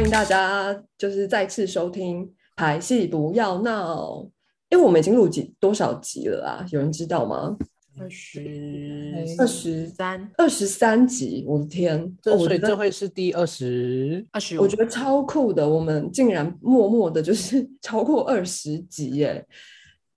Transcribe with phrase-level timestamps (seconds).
[0.00, 2.26] 欢迎大家就是再次收听
[2.56, 4.26] 排戏不要闹，
[4.70, 6.64] 因为我们已经录几多少集了啊？
[6.70, 7.54] 有人知道吗？
[7.98, 12.16] 二十二十三、二十三集，我的天！
[12.22, 19.46] 这所以哦我觉得这会是第二十，二十，我觉得超酷的，我们竟然默默的就是 超过二十集耶！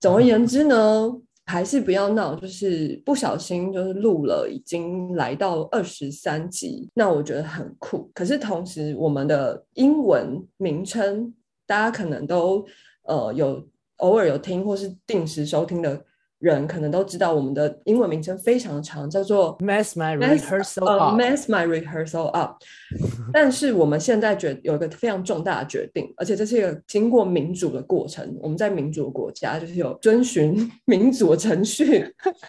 [0.00, 1.12] 总而言之呢，
[1.46, 8.10] 还是不要闹，就是不小心就是录了，已经来到二十三集，那我觉得很酷。
[8.14, 11.34] 可是同时，我们的英文名称，
[11.66, 12.64] 大家可能都
[13.02, 13.62] 呃有
[13.98, 16.02] 偶尔有听或是定时收听的
[16.44, 21.18] 人，可能都知道我们的英文名称非常长，叫做 mess my rehearsal 呃 up。
[21.18, 22.56] mess my rehearsal up。
[23.32, 28.36] 但是我们现在决有一个非常重大的决定，而且这是一个经过民主的过程。
[28.42, 32.04] 我们在民主的国家，就是有遵循民主的程序，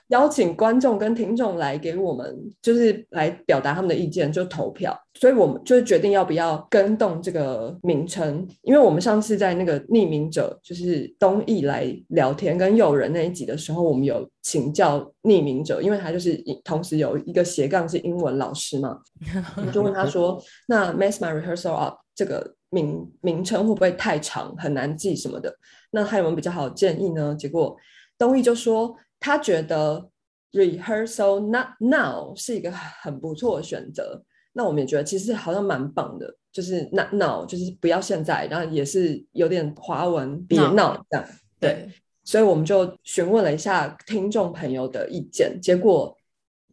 [0.09, 4.99] 邀请观众跟听众来给我们，就是来表达他们的意见，就投票。
[5.17, 18.99] 所以我们就是决定要不要跟动这个名称，因为我们上次在那个匿名者就是东艺来聊天跟友人那一集的时候，我们有请教匿名者，因为他就是同时有一个斜杠是英文老师嘛，
[19.57, 25.55] 我们就问他说：“那 Mess My Rehearsal Up 这个名名称会不会太长，很难记什么的？
[25.91, 27.75] 那他有没有比较好的建议呢？”结果
[28.17, 30.09] 东义就说他觉得
[30.51, 34.23] Rehearsal Not Now 是一个很不错的选择。
[34.57, 41.27] 那我们也觉得其实好像蛮棒的，就是 Not Now 就是不要现在，然后也是有点华文别闹这样。
[41.59, 41.89] 对，
[42.25, 46.13] 所以我们就询问了一下听众朋友的意见，结果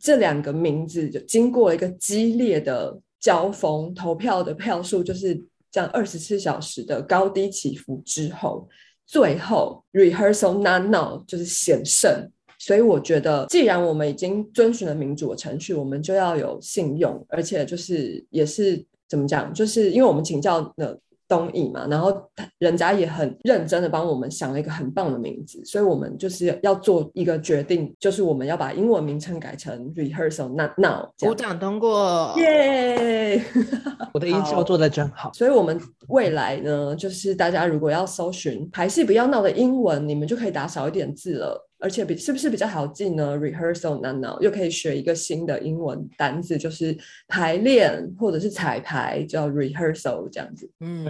[0.00, 8.66] 这两个名字就经过一个激烈的交锋，投票的票数就是这样二十四小时的高低起伏之后，
[9.06, 12.28] 最后 rehearsal not now 就是险胜。
[12.58, 20.96] 所以我觉得，既然我们已经遵循了民主的程序，我们就要有信用，而且就是也是怎么讲，就是因为我们请教了
[21.32, 22.14] 东艺嘛，然后
[22.58, 31.08] 人家也很认真的帮我们想了一个很棒的名字，所以我们就是要做一个决定，就是我们要把英文名称改成 rehearsal not now。
[31.18, 32.34] 鼓掌通过。
[32.36, 33.42] 耶！
[34.12, 35.30] 我的音好效做的真好。
[35.32, 50.70] 所以，我们未来呢，就是大家如果要搜寻排戏不要闹的英文，你们就可以打少一点字了，而且比是不是比较好记呢？rehearsal not now 又可以学一个新的英文单字，就是排练或者是彩排，叫 rehearsal 这样子。
[50.80, 51.04] 嗯，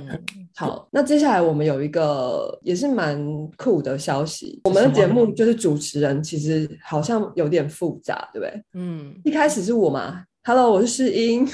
[0.56, 3.22] 好，那接下来我们有一个也是蛮
[3.56, 8.62] 酷的消息，我们的节目就是主持人其实好像有点复杂，对不对？
[8.72, 11.46] 嗯一开始是我嘛，Hello，我是世英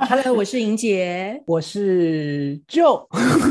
[0.00, 1.42] ，，Hello， 我是莹姐。
[1.46, 3.06] 我是 Joe，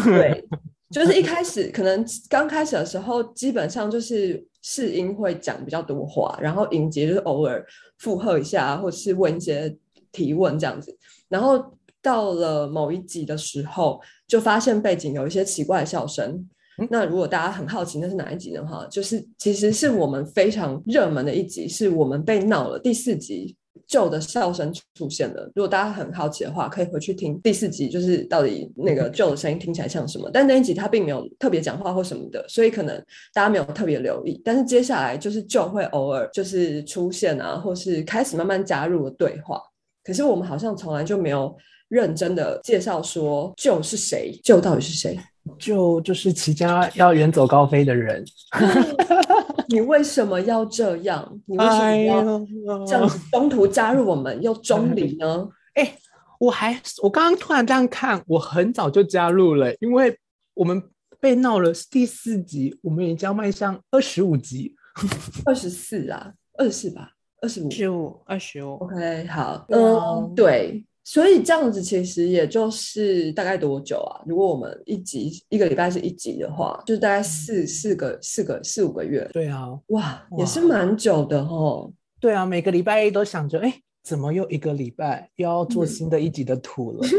[0.06, 0.44] 对，
[0.90, 7.66] 就是一开始可能刚开始的时候，基本上就是世英会讲比较多话，然后尹杰就是偶尔
[8.00, 9.74] 附和一下，或者是问一些
[10.12, 10.94] 提问这样子。
[11.30, 16.46] 然后到了某一集的时候，就发现背景有一些奇怪的笑声。
[16.90, 23.57] 那如果大家很好奇那是哪一集的话，就是其实是我们非常热门的一集，是我们被闹了第四集。
[23.86, 25.52] 旧的笑声出现了。
[25.56, 30.30] 如果大家很好奇的话，可以回去听第四集，就是到底那个旧的声音听起来像什么。
[30.34, 32.96] 但那一集他并没有特别讲话或什么的，所以可能
[33.34, 34.42] 大家没有特别留意。
[34.44, 39.62] 但是接下来就是旧会偶尔就是出现啊，或是开始慢慢加入了对话。
[40.04, 41.56] 可是我们好像从来就没有
[41.90, 45.20] 认真的介绍说旧是谁，旧到底是谁？
[45.58, 48.26] 就就是齐家要远走高飞的人。
[49.70, 51.42] 你为什么要这样？
[51.46, 55.48] 你为什么要这样子中途加入我们又中离呢？
[55.76, 55.98] 哎、
[56.40, 60.18] 我还我刚刚突然这样看，我很早就加入了，因为
[60.54, 60.82] 我们
[61.20, 64.76] 被闹了第四集，我们已经要迈向二十五集。
[65.46, 67.12] 二十四啊，二十四吧，
[67.42, 67.70] 二十五。
[67.70, 74.20] 十五，二十五，OK，好，嗯，对，所以这样子其实也就是大概多久啊？
[74.26, 81.90] 如果我们一集一个礼拜是一集的话，就是大概四四个四个四五个月，对啊，哇，也是哇蛮久的哦。
[82.20, 83.74] 对啊，每个礼拜一都想着，哎，
[84.04, 87.08] 怎么又一个礼拜又要做嗯新的一集的图了？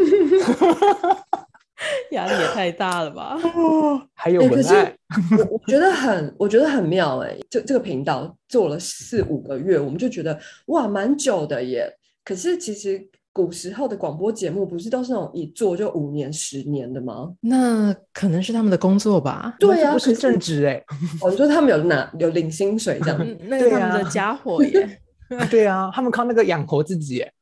[2.12, 3.38] 压力也太大了吧？
[4.12, 4.94] 还有文案，
[5.38, 11.90] 我我觉得很，我觉得很妙哎、这这个频道做了四五个月，我们就觉得哇，蛮久的耶。
[12.22, 13.08] 可是其实
[13.38, 17.28] 古时候的广播节目不是都是那种一做就五年、十年的吗？
[17.40, 19.54] 那可能是他们的工作吧。
[19.60, 20.82] 对啊，这不是正职哎、
[21.22, 23.16] 我说他们有拿有领薪水这样。
[23.20, 25.00] 嗯，那是他们的家伙耶。
[25.48, 27.32] 对啊，他们靠那个养活自己哎、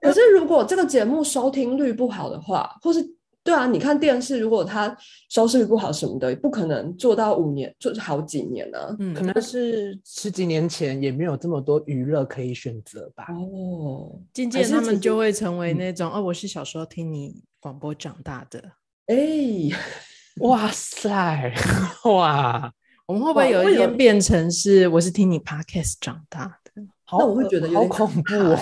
[0.00, 3.04] 可是如果这个节目收听率不好的话，或是
[3.44, 4.96] 对啊，你看电视，如果它
[5.28, 8.96] 收视率不好什么的，也不可能做到五年，就是好几年呢、啊。
[8.98, 13.26] 嗯可能是十几年前也没有这么多娱乐可以选择吧。
[13.28, 18.58] 哦，渐渐他们就会成为那种哦，我是小时候听你广播长大的。
[19.08, 19.16] 哎，
[20.40, 21.54] 哇塞，
[22.06, 22.72] 哇，
[23.06, 26.58] 我们会不会有一天变成是我是听你 podcast 长大
[27.12, 28.58] 那我会觉得有点好恐怖哦。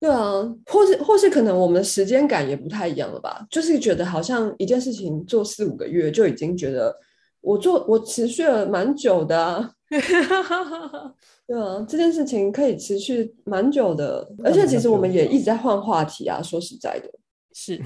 [0.00, 3.46] 对啊，或是或是可能我们的时间感也不太一样了吧？
[3.50, 6.94] 就是觉得好像一件事情做四五个月就已经觉得
[7.40, 9.70] 我做我持续了蛮久的啊。
[11.46, 16.42] 对啊，这件事情可以持续蛮久的，而且其实我们也一直在换话题啊。
[16.42, 17.08] 说实在的，
[17.52, 17.80] 是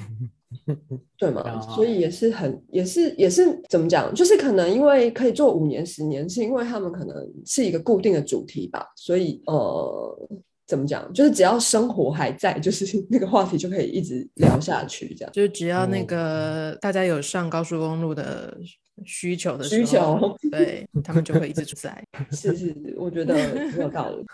[1.16, 1.42] 对吗？
[1.42, 4.12] 啊所以也是很，也是也是怎么讲？
[4.14, 7.16] 就是可能因为可以做五年、十年，是因为他们可能
[7.46, 8.86] 是一个固定的主题吧。
[8.96, 10.28] 所以呃，
[10.66, 11.12] 怎么讲？
[11.12, 15.32] 就是只要生活还在，就是 那个话题就可以一直聊下去，这样。
[15.32, 18.56] 就是只要那哦个大家有上高速公路的
[19.04, 22.04] 需求的需求候，对他们就会一直在。
[22.32, 24.24] 是是是，我觉得很有道理。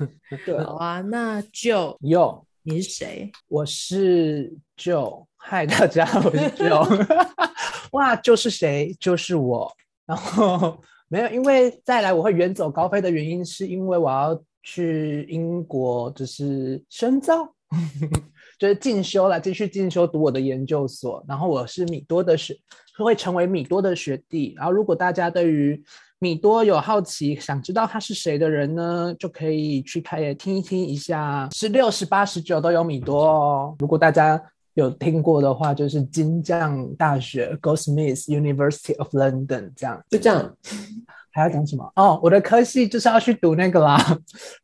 [0.45, 3.31] 对啊，好啊，那就有，你是谁？
[3.49, 7.07] 我是 Joe，嗨，大家， 我是 Joe。
[7.93, 8.93] 哇，就是谁？
[8.99, 9.73] 就是我。
[10.05, 10.77] 然后
[11.07, 17.49] 没有，因为再来我会远走高飞的原因，是因为我要去英国，就是深造，
[18.59, 21.25] 就是进修了，继续进修读我的研究所。
[21.29, 22.53] 然后我是米多的学，
[22.99, 24.53] 会成为米多的学弟。
[24.57, 25.81] 然后如果大家对于
[26.19, 33.77] 米多有好奇，想知道他是谁的人呢，就可以去开听一听一下，十六、十八、十九都有米多哦。
[33.79, 34.43] 如果大家
[34.77, 40.03] 有听过的话，就是金匠大学 Goldsmiths University of London 这样。
[40.11, 40.57] 就这样。
[41.33, 41.93] 还要讲什么？
[41.97, 43.99] 哦，我的科系就是要去读那个啦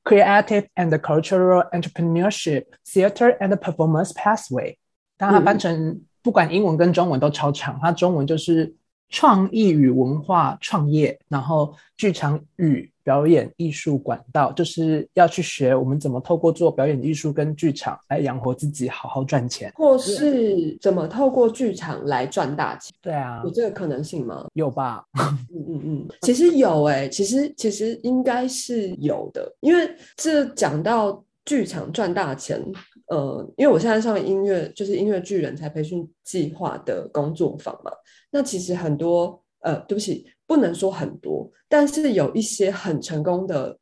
[0.05, 4.77] ，Creative and Cultural Entrepreneurship Theater and Performance Pathway。
[5.19, 8.75] 但它翻成不管英文跟中文都超长，它中文就是
[9.13, 19.71] 创意与文化创业，然后剧场与表演艺术管道，就是要去学我们怎么透过做表演艺术跟剧场来养活自己，好好赚钱。
[19.75, 24.47] 或是怎么透过剧场来赚大钱，对啊有，这个可能性吗？
[24.55, 25.05] 有吧？
[25.19, 25.39] 嗯
[25.69, 32.65] 嗯嗯，其实有诶、其实其实应该是有的，因为这讲到剧场赚大钱，
[33.09, 37.91] 呃，因为我现在上音乐就是音乐剧人才培训计划的工作坊嘛，
[38.33, 43.79] 那其实很多呃，对不起，不能说很多，但是有一些很成功的。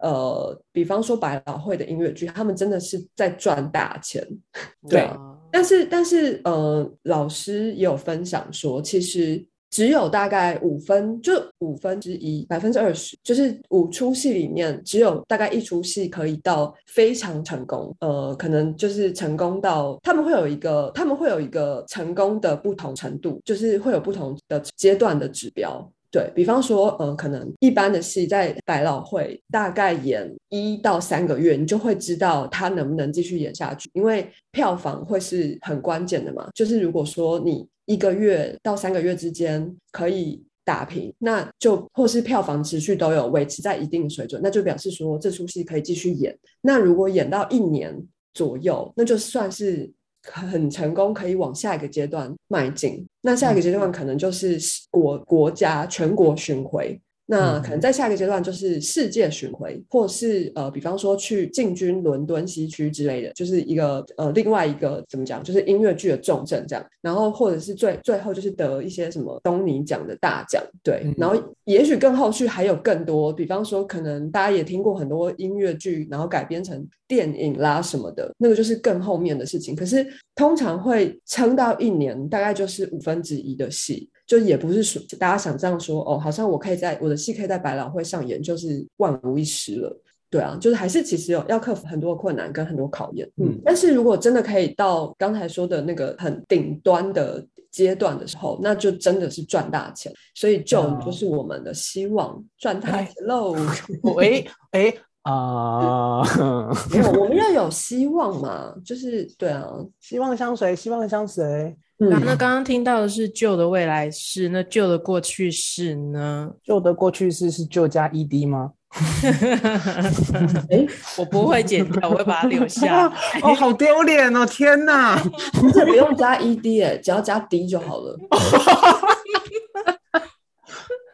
[0.00, 4.24] 呃，比方说百老汇的音乐剧，他们真的是在赚大钱，
[4.88, 5.18] 对啊
[5.50, 25.90] 但是，但是，呃，老师也有分享说，其实只有大概五分，就五分之一，百分之二十，就是五出戏里面只有大概一出戏可以到非常成功，呃，可能就是成功到他们会有一个，他们会有一个成功的不同程度，就是会有不同的阶段的指标。
[26.10, 36.48] 对比方说，呃，可能一般的戏在百老汇大概演一到三个月，你就会知道他能不能继续演下去，因为票房会是很关键的嘛。
[36.54, 46.36] 就是如果说你一个月到三个月之间可以打平，那就或是票房持续都有维持在一定水准，那就表示说这出戏可以继续演。
[46.62, 47.94] 那如果演到一年
[48.32, 49.90] 左右，那就算是
[50.22, 53.06] 很成功，可以往下一个阶段迈进。
[53.22, 54.58] 那下一个阶段可能就是
[54.90, 57.00] 国国家全国巡回。
[57.30, 66.82] 那可能在下一个阶段就是世界巡回，或是呃，比方说去进军伦敦西区之类的，就是一个呃另外一个怎么讲，就是音乐剧的重镇这样。
[67.02, 71.02] 然后或者是最最后就是得一些什么东尼奖的大奖，对。
[71.04, 79.76] 嗯然后也许更后续还有更多，比方说可能大家也听过很多音乐剧，然后改编成电影啦什么的，那个就是更后面的事情。
[79.76, 84.08] 可是通常会撑到一年，大概就是五分之一的戏。
[84.28, 90.00] 就也不是说大家想象说哦，好像我可以在我的戏可以在百老汇上演，就是万无一失了。
[90.30, 93.26] 对啊，就是还是其实有要克服很多困难跟很多考验。
[93.38, 100.12] 嗯嗯，但是如果真的可以到刚才说的那个很顶端的阶段的时候，那就真的是赚大钱。
[100.34, 103.56] 所以就啊就是我们的希望赚大钱喽。
[104.14, 104.92] 喂，哎
[105.22, 106.22] 啊，
[106.92, 109.66] 没有，我们要有希望嘛，就是对啊，
[110.00, 111.74] 希望相随，希望相随。
[112.00, 116.50] 嗯那那刚刚听到的是旧的未来式，那旧的过去式呢？
[116.62, 118.72] 旧的过去式是旧加 ED 吗？
[120.70, 120.86] 哎，
[121.18, 123.06] 我不会剪掉，我会把它留下。
[123.42, 124.46] 哦，好丢脸哦！
[124.46, 125.20] 天哪，
[125.74, 128.16] 这不用加 ed 哎，只要加 d 就好了。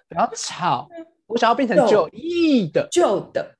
[0.08, 0.86] 不要吵，
[1.34, 2.86] 我想要变成旧九亿的。
[2.92, 3.54] 旧的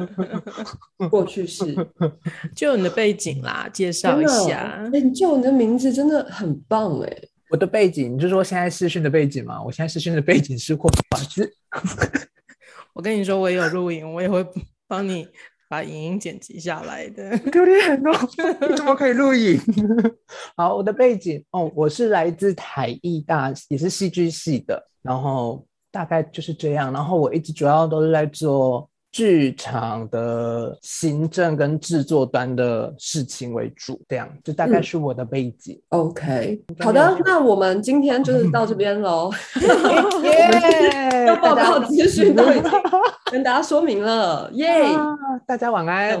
[1.10, 1.76] 过去式，
[2.56, 4.82] 就你的背景啦，介绍，一下。
[4.90, 7.16] 哎，就你的名字真的很棒哎。
[7.50, 9.62] 我的背景，你就说现在视讯的背景嘛？
[9.62, 11.52] 我现在视讯的背景是霍华兹。
[12.94, 14.42] 我跟你说，我也有录影，我也会
[14.88, 15.28] 帮你
[15.68, 17.36] 把影音剪辑下来的。
[17.50, 18.10] 丢脸哦！
[18.70, 19.60] 你怎么可以录影？
[20.56, 26.92] 好，我的背景哦，我是来自台艺大，也是戏剧系的，然后大概就是这样。
[26.92, 35.80] 然后我一直主要都是在做剧场的行政跟制作端的事情为主，这样就大概是我的背景。
[35.88, 39.30] OK，好的，那我们今天就是到这边喽。
[40.22, 42.62] 耶要报告资讯都已经
[43.30, 44.82] 跟大家说明了，耶！
[44.94, 46.18] 啊大家晚安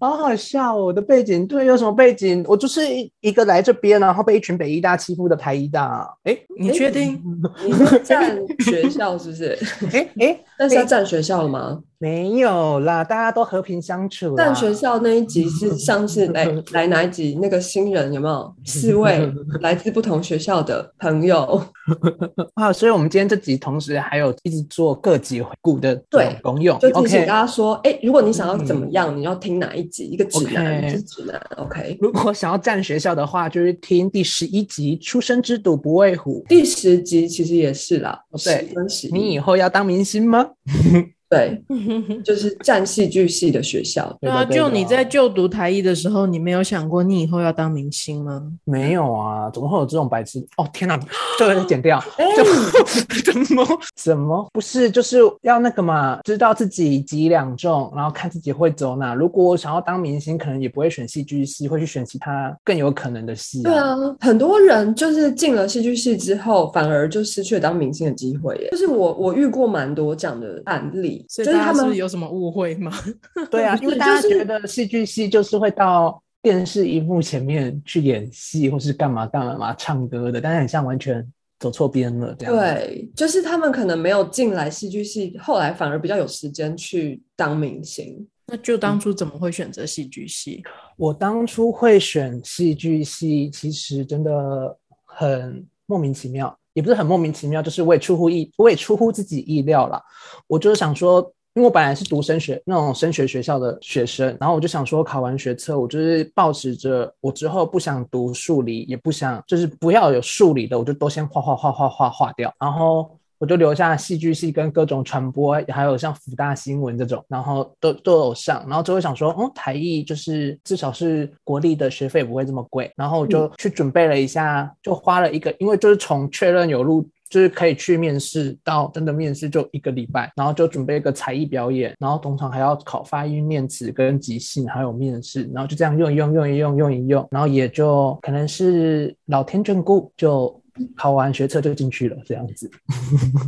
[0.00, 0.86] 好好笑哦！
[0.86, 2.44] 我的背景对，有什么背景？
[2.48, 6.08] 我就是一一个来这边，然后被一群北医大欺负的台医大。
[6.24, 7.22] 哎你确定？
[7.64, 9.58] 你是占学校是不是？
[9.92, 11.63] 哎哎， 但是要占学校了吗？
[11.98, 14.44] 没有啦，大家都和平相处啦。
[14.44, 17.38] 占学校那一集是上次来来哪一集？
[17.40, 19.26] 那个新人有没有四位
[19.62, 21.62] 来自不同学校的朋友？
[22.54, 26.78] 啊，所以我们今天这集同时还有一直做各集回顾的对功用。
[26.78, 30.04] 就提醒大家说，哎，如果你想要怎么样，你要听哪一集？
[30.04, 31.40] 一个指南一个指南。
[31.56, 36.42] OK，如果想要站学校的话，就是听第十一集《出生之犊不畏虎》。
[36.48, 40.46] 第十集其实也是啦，哦对十跟十一你以后要当明星吗？
[41.34, 41.62] 对，
[42.24, 44.16] 就是占戏剧系的学校。
[44.20, 48.42] 对啊，就你在就读台艺的时候，你没有想过你以后要当明星吗？
[48.64, 50.38] 没有啊，怎么会有这种白痴？
[50.56, 50.98] 哦天哪，
[51.38, 52.02] 这个剪掉。
[52.16, 52.24] 哎，
[53.24, 56.20] 怎么怎么不是就是要那个嘛？
[56.24, 59.14] 知道自己几两重，然后看自己会走哪。
[59.14, 68.68] 如果我想要当明星，可能也不会选戏剧系，会去选其他更有可能的系、对啊，很多人就是进了戏剧系之后，反而就失去了当明星的机会耶。
[68.70, 72.92] 就是我我遇过蛮多这样的案例，所以就是他们有什么误会吗？
[73.50, 81.26] 对啊， 因为大家觉得戏剧系就是会到电视荧幕前面去演戏，或是干嘛干嘛嘛唱歌的，但是很像完全
[81.58, 88.26] 走错边了这样。，对，就是他们可能没有进来戏剧系，后来反而比较有时间去当明星。
[88.46, 90.62] 那就当初怎么会选择戏剧系？
[90.98, 94.76] 我当初会选戏剧系，其实真的
[95.06, 100.02] 很莫名其妙，也不是很莫名其妙，就是我也出乎意，我也出乎自己意料啦。
[100.46, 101.20] 我就是想说，
[101.54, 113.18] 因为我本来是读升学那种升学学校的学生，然后我就想说，考完学测，我就是抱持着我之后不想读数理，也不想就是不要有数理的，我就都先画画画画画画掉，然后。
[113.44, 127.06] 我就留下戏剧系跟各种传播，还有像福大新闻这种，然后都都有上，然后就会想说，哦，台艺就是至少是国立的学费不会这么贵，然后我就去准备了一下，就花了一个，因为就是从确认有录。
[127.30, 140.62] 就是可以去面试到真的面试就一个礼拜，然后就准备一个才艺表演，然后通常还要考发音、念词跟即兴，还有面试，然后就这样用一用用一用用一用，然后也就可能是老天眷顾，就
[140.96, 142.70] 考完学测就进去了这样子。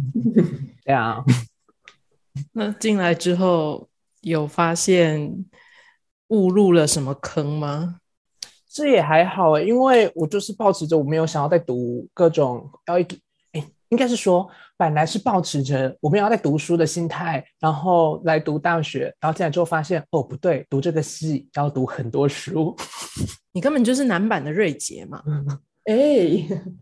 [0.85, 1.25] 对啊，
[2.53, 3.89] 那进来之后
[4.21, 5.45] 有发现
[6.29, 8.01] 误入了什么坑吗？
[8.69, 13.07] 这也还好诶，因为我就是抱持着我没有想要再读各种要一
[13.53, 22.77] 诶，应该是说本来是抱持着我没有要再读书的心态，然后来读大学，然后进来之后发现哦不对，读这个系要读很多书。
[23.53, 25.25] 你根本就是男版的瑞杰嘛！
[25.85, 25.95] 哎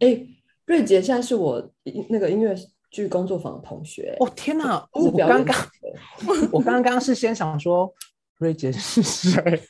[0.01, 0.27] 哎，
[0.67, 2.55] 瑞杰现在是我音那个音乐
[2.91, 4.17] 剧工作坊的同学。
[4.21, 4.87] 哦天哪！
[4.93, 5.57] 我刚刚
[6.53, 7.93] 我刚刚是先想说
[8.39, 9.63] 瑞杰是谁？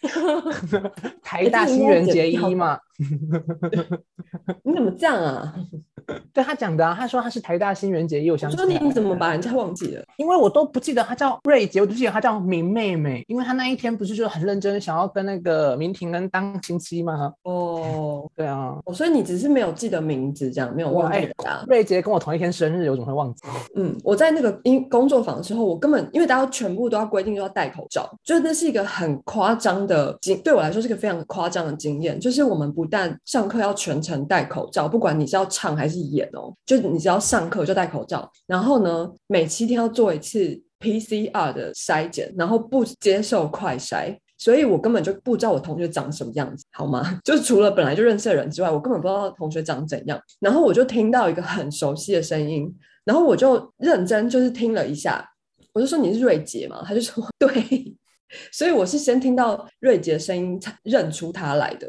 [1.22, 2.78] 台大新垣结应该衣嘛？
[4.62, 5.54] 你怎么这样啊？
[6.34, 10.04] 对他讲的啊，他说他是台大新垣结衣，我我想说你怎么把人家忘记了？
[10.18, 17.32] 因为我都不记得他叫瑞杰，我就记得他叫明妹妹，因为他那一天不是就很认真想要跟那个明婷恩当亲戚吗？
[17.44, 21.64] 哦，对啊，哦所以你只是没有记得名字，这样没有忘记哇哎人家。
[21.68, 23.42] 瑞杰跟我同一天生日，我怎么会忘记？
[23.76, 32.20] 嗯，我在那个因工作坊的时候，我根本因为大家全部都要规定都要戴口罩，就那是一个很夸张的经，对我来说是个非常夸张的经验。
[32.20, 38.30] 就是我们不但上课要全程戴口罩，不管你是要唱还是演哦，就你只要上课就戴口罩。
[38.46, 44.16] 然后呢，每七天要做一次 PCR 的筛检，然后不接受快筛。
[44.36, 47.18] 所以我根本就不知道我同学长什么样子，好吗？
[47.24, 50.20] 就除了本来就认识的人之外，我根本不知道同学长怎样。
[50.40, 52.70] 然后我就听到一个很熟悉的声音，
[53.04, 55.26] 然后我就认真就是听了一下，
[55.72, 56.82] 我就说你是瑞杰嘛？
[56.84, 57.48] 他就说对，
[58.52, 61.88] 所以我是先听到瑞杰声音才认出他来的。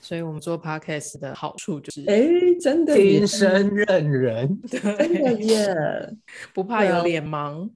[0.00, 2.26] 所以我们做 podcast 的好处就是，哎，
[2.60, 4.80] 真的耶天，生认人， 真
[5.22, 5.76] 的，耶！
[6.54, 7.68] 不怕有脸盲。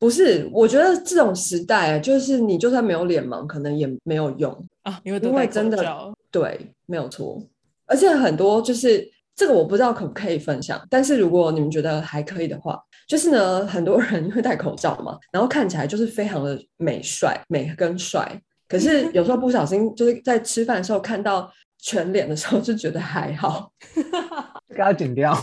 [0.00, 4.52] 不是，我觉得这种时代啊，就是你就算没有脸盲，可能也没有用。
[4.82, 7.42] 啊，因为真的罩对，没有错。
[7.86, 21.50] 而且很多就是这个我不知道可不可以分享，但是如果你们觉得还可以的话，就是呢，很多人 会戴口罩嘛，然后看起来就是非常的美帅、美跟帅，可是有时候不小心就是在吃饭的时候看到
[21.88, 23.72] 全脸的时候，就觉得还好，
[24.68, 25.34] 这个要剪掉。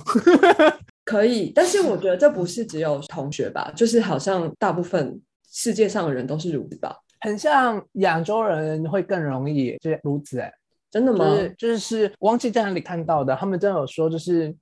[1.04, 1.52] 可以。
[1.56, 5.20] 但是我觉得这不是只有同学吧，就是好像大部分
[5.52, 6.96] 世界上的人都是如此吧？
[7.22, 10.54] 很像亚洲人会更容易就是如此哎、
[10.92, 11.26] 真的吗？
[11.26, 14.56] 就是就是忘记在哪里看到的，他们真的有说就是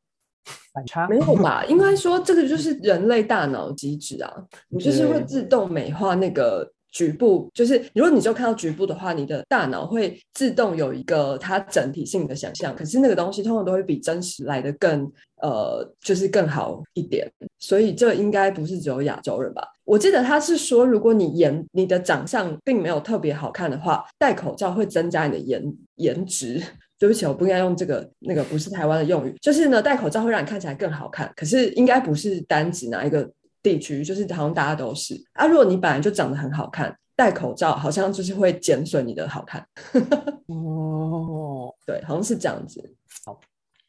[0.74, 1.66] 反差没有吧？
[1.66, 4.34] 应该说这个就是人类大脑机制啊，
[4.70, 17.30] 你就是会自动美化那个局部，就是如果你就看到局部的话，你的大脑会自动有一个它整体性的想象，可是那个东西通常都会比真实来的更呃，就是更好一点。
[17.60, 19.68] 所以这应该不是只有亚洲人吧？
[19.84, 25.62] 我记得他是说，如果你颜你的长相并没有特别好看的话，戴口罩会增加你的颜
[25.96, 26.62] 颜值。
[27.00, 31.30] 对不起，我不应该用这个那个不是台湾的用语，就是呢，戴口罩会让你看起来更好看。
[31.36, 33.30] 可是应该不是单指哪一个
[33.64, 35.48] 地区，就是好像大家都是啊。
[35.48, 39.66] 如果你本来就长得很好看，戴口罩好像就是会减损你的好看。
[40.48, 42.94] 哦，对，好像是这样子
[43.26, 43.40] 好。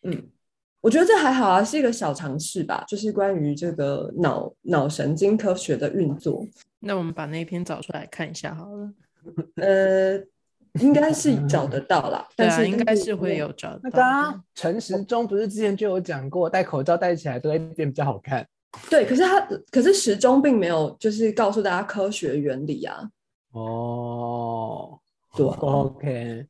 [0.05, 0.31] 嗯，
[0.81, 6.47] 我觉得这还好啊，是一个小尝试吧，就是关于这个脑脑神经科学的运作。
[6.81, 8.93] 那我们把那一篇找出来看一下好了。
[9.57, 10.19] 呃，
[10.81, 13.97] 应该是找得到啦， 但是应该是会有找到那的。
[13.97, 18.47] 个啊，陈时中不是之前就有讲过，戴口罩戴起来都会变比较好看。
[18.91, 19.41] 对，可是他
[19.71, 23.11] 可是时钟并没有就是告诉大家科学原理啊。
[23.53, 24.99] 哦，
[25.37, 26.47] 对啊，OK，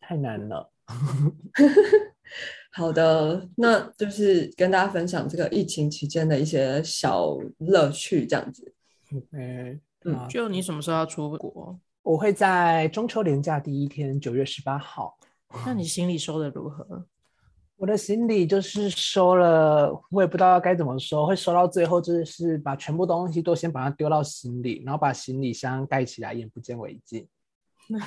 [0.00, 0.70] 太难了。
[2.72, 8.72] 好的，那就是跟大家分享这个疫情期间的一些小乐趣，这样子。
[9.14, 11.78] OK，嗯就你什么时候要出国？
[12.02, 15.16] 我会在中秋连假第一天，九月十八号。
[15.66, 17.06] 那你行李收的如何？
[17.82, 27.26] 我的行李就是收了，我也不知道该怎么收，会收到最后就是把全部东西都先把它丢到行李，然后把行李箱盖起来，眼不见为净。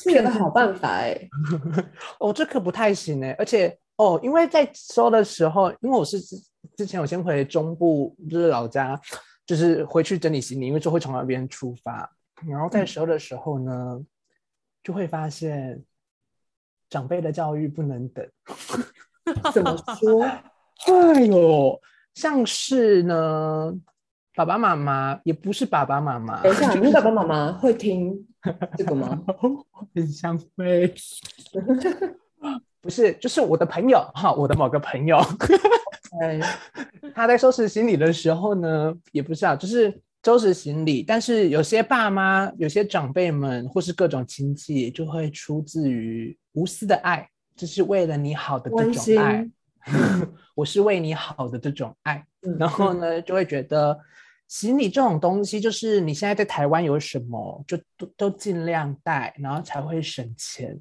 [0.00, 1.28] 是一个好办法哎、
[2.18, 6.36] 哦，这可不太行哎，而且哦，因为在收的时候，因为我是之
[6.78, 8.98] 之前我先回中部，就是老家，
[9.44, 12.10] 就是回去整理行李，因为就会从那边出发，
[12.48, 14.02] 然后在收的时候呢，
[14.82, 15.84] 就会发现
[16.88, 18.26] 长辈的教育不能等。
[19.52, 20.22] 怎么说？
[20.86, 21.80] 哎呦，
[22.14, 23.72] 像是呢，
[24.34, 28.26] 爸爸妈妈也不是爸爸妈妈，等一下，你爸爸妈妈会听
[28.76, 29.20] 这个吗？
[29.94, 30.94] 很香灰。
[32.80, 35.18] 不是，就是我的朋友哈，我的某个朋友，
[36.22, 36.40] 哎，
[37.12, 49.48] 他在收拾行李的时候呢，也不是啊，就是收拾行李，但是有些爸妈、有些长辈们或是各种亲戚，就会出自于无私的爱，这是为了你好的这种爱。
[50.56, 53.96] 我是为你好的这种爱，嗯然后呢，就会觉得
[54.48, 60.78] 行李这种东西，就是你现在在台湾有什么，就都都尽量带，然后才会省钱。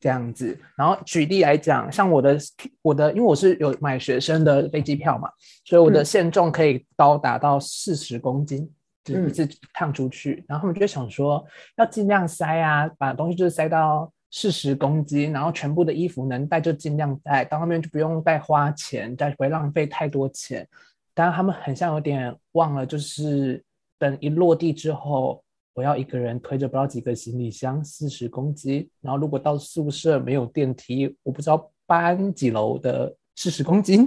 [0.00, 2.38] 这样子，然后举例来讲，像我的
[2.82, 5.30] 我的，因为我是有买学生的飞机票嘛，
[5.64, 8.70] 所以我的嗯限重可以高达到四十公斤，
[9.06, 10.44] 一次趟出去。
[10.46, 11.42] 然后他们就会想说，
[11.78, 20.68] 要尽量塞啊，把东西就是塞到四十公斤，然后全部的衣服能带就尽量带，到那边就不用再花钱，再不会浪费太多钱。
[21.14, 23.62] 当然，他们很像有点忘了，就是
[23.96, 25.40] 等一落地之后，
[25.72, 28.90] 我要一个人推着不知道几个行李箱，四十公斤。
[29.00, 34.04] 然后如果到宿舍没有电梯，我不知道搬几楼的四十公斤，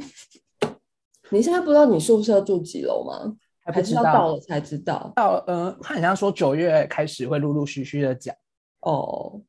[1.31, 3.33] 你现在不知道你宿舍住几楼吗？
[3.63, 4.03] 还不知道。
[4.03, 5.09] 要到了才知道？
[5.15, 8.35] 到呃，他好像说九月开始会陆陆续续的讲，
[8.81, 9.41] 哦，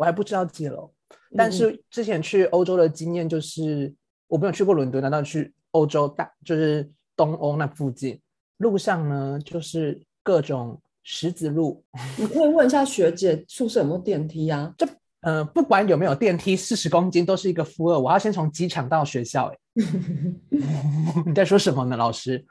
[0.00, 0.90] 我还不知道几楼。
[1.30, 3.94] 嗯但是之前去欧洲的经验就是，
[4.26, 8.18] 我没有去过伦敦，难道去欧洲大就是东欧那附近，
[8.56, 11.84] 路上呢就是各种石子路，
[12.18, 14.74] 你可以问一下学姐宿舍有没有电梯啊？
[15.20, 17.98] 呃，不管有没有电梯，四十公斤都是一个负二。
[17.98, 19.58] 我要先从机场到学校、 欸，
[21.26, 22.44] 你在说什么呢，老师？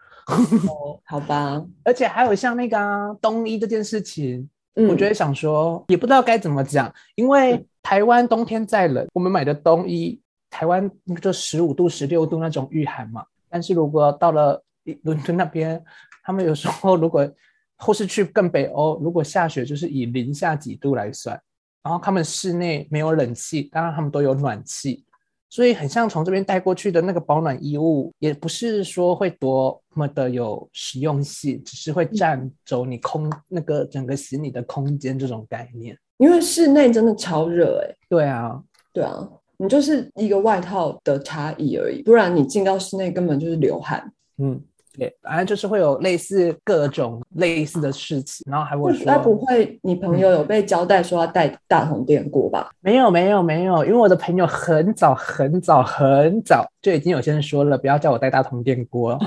[0.70, 4.50] 哦，好吧，而且还有像那个啊，冬衣这件事情，嗯，
[4.88, 10.90] 我觉得想说，也不知道该怎么讲，因为台湾冬天再冷，我们买的冬衣，台湾
[11.22, 13.26] 就十五度、十六度那种御寒嘛。
[13.50, 14.64] 但是如果到了
[15.04, 15.84] 伦敦那边，
[16.24, 17.30] 他们有时候如果
[17.78, 21.40] 或是去更北欧，如果下雪就是以零下几度来算，
[21.82, 25.04] 然后他们室内没有冷气，当然他们都有暖气，
[25.50, 35.98] 所以很像从这边带过去的那个保暖衣物，也不是说会多么的有实用性，只是会占走你空那个整个行李的空间这种概念。
[36.18, 38.62] 因为室内真的超热哎、对啊，
[38.94, 44.14] 对啊，你就是一个外套的差异而已，不然你进到室内根本就是流汗。
[44.38, 44.62] 嗯，
[44.98, 52.72] 对，反正就是会有类似各种类似的事情，然后还会说，该不会你朋友有被交代说要带大同电锅吧？
[52.82, 59.18] 没有没有没有，因为我的朋友很早很早很早就已经有些人说了，不要叫我带大同电锅。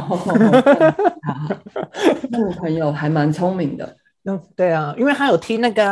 [2.31, 3.97] 那你朋友还蛮聪明的。
[4.25, 5.83] 嗯，对啊，因为他有听那个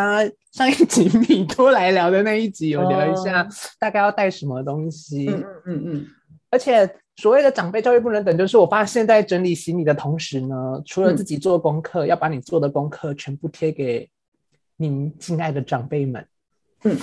[0.52, 3.46] 上一集米多来聊的那一集，有聊一下
[3.78, 5.28] 大概要带什么东西。
[5.28, 6.06] 嗯嗯嗯。
[6.50, 6.88] 而且
[7.20, 14.08] 所谓的长辈教育不能等，就是我发现，在整理行李的同时呢，除了自己做功课，要把你做的功课全部贴给
[14.78, 16.26] 您亲爱的长辈们。
[16.84, 16.96] 嗯，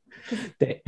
[0.58, 0.82] 对，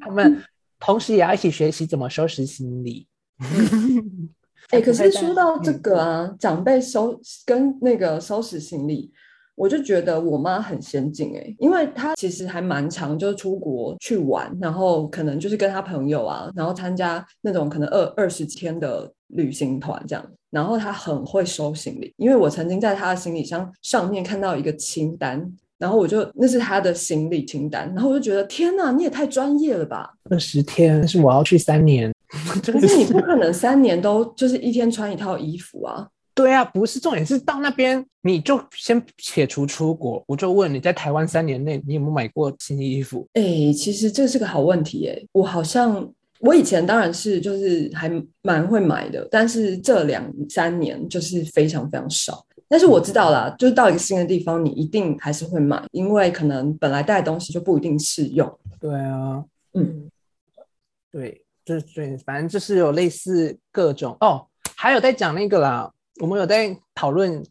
[0.00, 0.40] 他们
[0.78, 3.08] 同时也要一起学习怎么收拾行李。
[4.70, 9.12] 哎，可是说到这个啊，长辈收跟那个收拾行李，
[9.56, 30.10] 我就觉得我妈很先进哎，因为她其实还蛮常，就是出国去玩，然后可能就是跟她朋友啊，然后参加那种可能二二十天的旅行团这样，然后她很会收行李，因为我曾经在她的行李箱上面看到一个清单，然后我就那是她的行李清单，然后我就觉得天哪，你也太专业了吧！
[30.30, 32.12] 二十天是我要去三年。
[32.66, 36.08] 可是你不可能三年都就是一天穿一套衣服啊？
[36.34, 43.28] 对啊，不是重点是到那边你就先撇除出国，我就问你在台湾三年内你有没有买过新衣服？
[43.34, 43.42] 哎，
[43.72, 48.10] 其实这是个好问题哎，我好像我以前当然是就是还
[48.42, 52.44] 蛮会买的，但是这两三年就是非常非常少。
[52.68, 58.58] 但是我知道啦，就是到一个新的地方，你一定还是会买，因为可能本来带的东西就不一定适用。
[58.80, 59.44] 对啊，
[59.74, 60.10] 嗯，
[61.12, 61.40] 对。
[61.66, 65.90] 就是对，反正就是有类似各种哦，还有在讲那个啦，
[66.20, 67.44] 我们有在讨论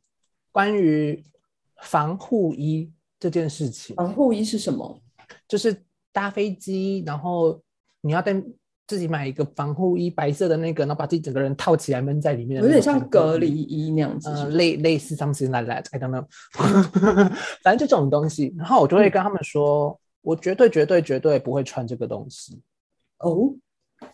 [0.51, 1.23] 关于
[1.81, 3.95] 防护衣这件事情。
[3.95, 5.01] 防护衣是什么？
[5.47, 7.61] 就是搭飞机，然后
[8.01, 8.33] 你要带
[8.87, 16.25] 自己买一个防护衣，白色的那个，然后把自己整个人套起来闷在里面，有点像隔离衣那样子，类类似 something like that，I don't know，
[17.63, 18.53] 反正就这种东西。
[18.57, 22.61] 然后我就会跟他们说，我绝对绝对绝对不会穿这个东西。
[23.19, 23.53] 哦。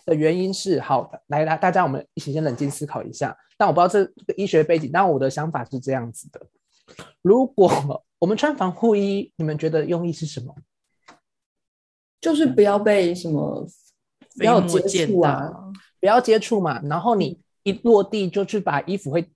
[0.05, 3.35] 的原因是好的，来来，大家我们一起先冷静思考一下。
[3.57, 6.41] 但我不知道这个医学背景，但我的想法是这样子的：
[7.21, 10.55] 如果我们穿防护衣，你们觉得用意是什么？
[12.21, 13.65] 就是不要被什么
[14.37, 15.51] 不要接触啊，
[15.99, 16.81] 不要接触嘛。
[16.83, 19.29] 然后你一落地就去把衣服会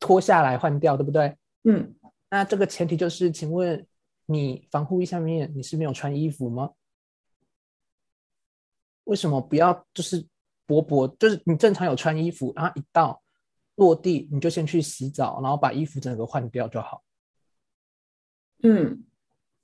[0.00, 1.36] 脱下来换掉，对不对？
[1.64, 1.94] 嗯。
[2.28, 3.86] 那这个前提就是，请问
[4.26, 6.70] 你防护衣下面你是没有穿衣服吗？
[9.06, 10.24] 为什么不要就是
[10.66, 13.22] 薄薄，就是你正常有穿衣服，然后一到
[13.76, 17.02] 落地你就先去洗澡，然后把衣服整个换掉就好。
[18.62, 19.04] 嗯，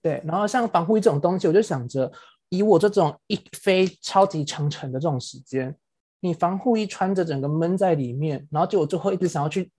[0.01, 0.23] 对。
[0.25, 2.11] 然后像防护衣这种东西，我就想着，
[2.51, 5.77] 以我这种一飞超级长程的这种时间，
[6.21, 9.73] 你防护衣穿着整个闷在里面，然后就我最后一直想要去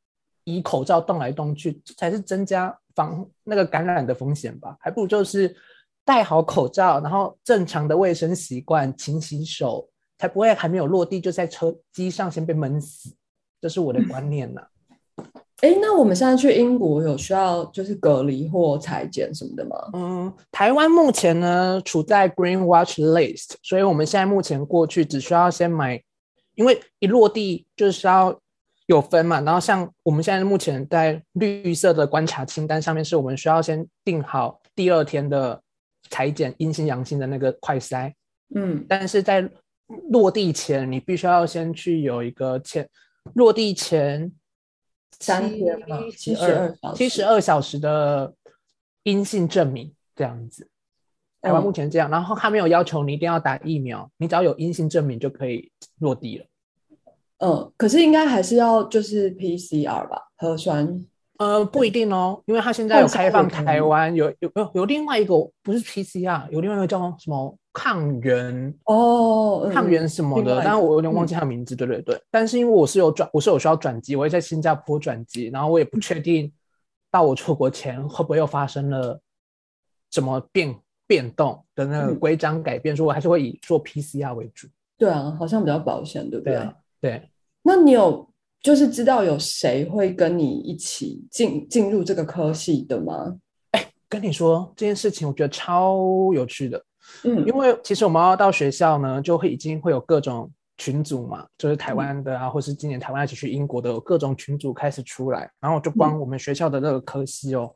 [0.43, 4.75] 以口罩动来动去，这才是增加防那个感染的风险吧？
[4.81, 5.55] 还不如就是。
[6.05, 9.87] 戴好口罩，然后正常的卫生习惯，勤洗手，
[10.17, 13.13] 才不会还没有落地就在车机上先被闷死。
[13.61, 14.61] 这是我的观念呐。
[15.61, 19.77] 哎，那我们现在去英国有需要就是隔离或裁剪什么的吗？
[19.93, 26.03] 嗯，台湾目前呢处在 Green Watch List，所以我们现在目前过去只需要先买，
[26.55, 28.37] 因为一落地就是要
[28.87, 29.39] 有分嘛。
[29.39, 35.62] 然后像我们现在目前在绿色的观察清单上面，是我们需要先定好第二天的。
[36.13, 38.13] 裁剪阴性阳性的那个快筛，
[38.53, 39.49] 嗯，但是在
[40.11, 42.87] 落地前，你必须要先去有一个前
[43.33, 44.31] 落地前
[45.19, 45.75] 三天
[46.15, 48.31] 七十二七十二小时的
[49.01, 50.69] 阴性证明，这样子。
[51.41, 56.45] 台湾目前这样，然后他没有要求你一定要打疫苗，你只要有阴性证明就可以落地了。
[57.39, 61.03] 嗯，可是应该还是要就是 PCR 吧，核酸。
[61.39, 72.21] 呃，不一定哦，因为他现在有开放台湾，有有有有另外一个不是 PCR，有另外一个叫什么抗原哦，抗原什么的，但是我有点忘记他名字，对对对。
[72.29, 76.51] 但是因为我是有转，我是有需要转机，我会在新加坡转机，然后我也不确定
[77.09, 79.19] 到我出国前会不会又发生了
[80.11, 80.75] 什么变
[81.07, 84.67] 变动的那个规章改变，所以我还是会以做 PCR 为主。
[84.99, 86.69] 对啊，好像比较保险，对不对？
[87.01, 87.29] 对。
[87.63, 88.29] 那你有？
[88.63, 93.35] 就是知道有谁会跟你一起进进入这个科系的吗？
[93.71, 95.99] 哎，跟你说这件事情，我觉得超
[96.33, 96.81] 有趣的。
[97.25, 107.69] 嗯，因为其实我们要到学校呢，就会已经会有各种群组嘛，就是台湾的啊，或是今年台湾一起去英国的，有各种群组开始出来，然后就光我们学校的那个科系哦，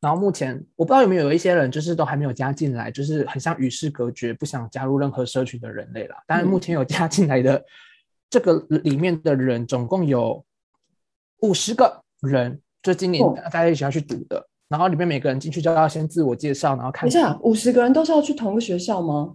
[0.00, 6.16] 然后目前我不知道有没有有一些人就是都还没有加进来，就是很像与世隔绝，不想加入任何社群的人类啦。
[6.26, 7.62] 但是目前有加进来的
[8.30, 10.42] 这个里面的人，总共有
[11.42, 14.46] 五十个人，就今年哦大家一起要去读的。
[14.68, 19.34] 然后里面每个人进去就要先自我介绍，然后看等一下，五十个人都是要去同个学校吗？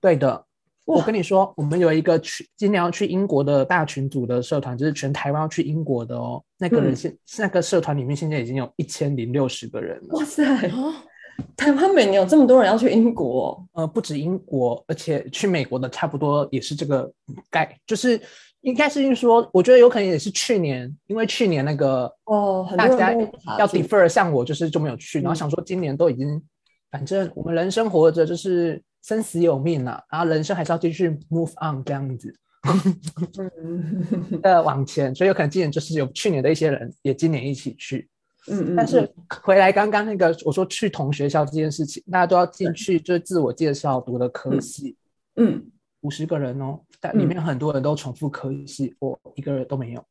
[0.00, 0.44] 对的，
[0.84, 6.42] 我跟你说，我们有一个去今年要去英国的大群组的社团，就是全台湾要去英国的哦。
[6.58, 10.92] 那个人嗯现、那个社团里面现在已经有一千零六十个人了，哇塞，哦，
[11.56, 17.10] 台湾每年有这么多人要去英国哦、呃，不止英国，而且去美国的差不多也是这个
[17.50, 18.20] 概，就是
[18.62, 23.12] 应该是说，我觉得有可能也是去年，因为去年那个哦，很大家
[23.58, 25.36] 要 defer，像我就是就没有去，然后嗯。
[25.36, 26.42] 想说今年都已经，
[26.90, 32.34] 反正我们人生活着就是生死有命啊，然后人生还是要继续 move on 这样子。
[33.38, 34.06] 嗯。
[34.40, 38.08] 的往前，所以有可能今年就是有去年的一些人也今年一起去，
[38.48, 39.08] 嗯嗯，但是
[39.42, 44.96] 回来刚刚那个我说去同学校这件事情，大家都要进去就是自我介绍读的科系，
[45.36, 45.64] 嗯，
[46.00, 50.04] 五十个人哦，但里面很多人都重复科系，我一个人都没有，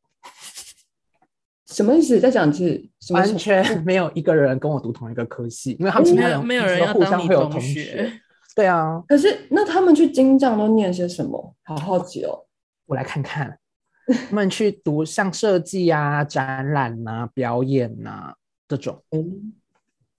[1.67, 2.19] 什么意思？
[2.19, 8.11] 在讲一次，什么完全 没有一个人跟我读同一个科系，因为他们其他人没有人互相会有同学，
[8.55, 11.55] 对啊，可是那他们去金藏都念些什么？
[11.63, 12.45] 好好奇哦。
[12.85, 13.57] 我来看看，
[14.11, 18.35] 他们去读像设计啊、展览啊、表演啊
[18.67, 19.01] 这种。
[19.11, 19.53] 嗯，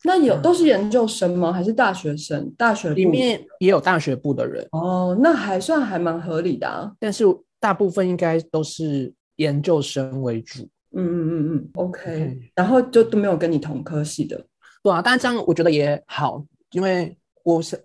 [0.05, 1.53] 那有都是研究生吗？
[1.53, 2.51] 还是大学生？
[2.57, 6.93] 大学部里面也有大学部的人，哦，那还算还蛮合理的啊。
[6.99, 7.25] 但是
[7.61, 10.69] 大部分应该都是研究生为主。
[10.95, 12.39] 嗯嗯嗯嗯，OK。
[12.55, 14.45] 然后就都没有跟你同科系的。
[14.83, 17.83] 对啊，但是这样我觉得也好，因为我是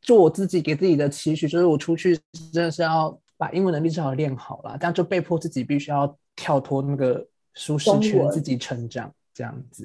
[0.00, 2.18] 做我自己给自己的期许，就是我出去
[2.52, 9.84] 真的是要把英文能力至少练好了，但就被迫自己必须要跳脱那个舒适圈，自己成长这样子。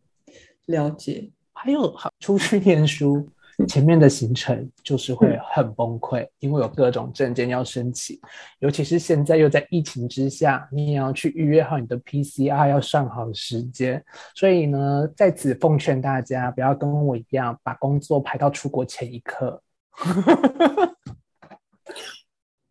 [0.64, 1.30] 了解。
[1.52, 3.28] 还有好出去念书，
[3.68, 8.18] 前面的行程就是会很崩溃，因为有各种证件要申请，
[8.60, 14.02] 尤其是现在又在疫情之下，你也要去预约好你的 PCR，要上好时间。
[14.34, 19.62] 所以呢，在此奉劝大家，不要跟我一样把工作排到出国前一刻。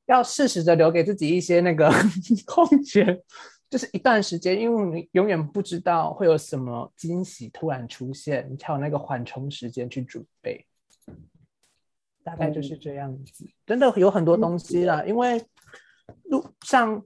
[0.07, 1.89] 要适时的留给自己一些那个
[2.45, 3.21] 空间，
[3.69, 10.65] 就是一段时间，因为你永远不知道会有什么惊喜突然出现，你才有那个缓冲时间去准备。
[12.23, 15.41] 大概就是这样子，真的有很多东西啦，因为
[16.23, 17.01] 路上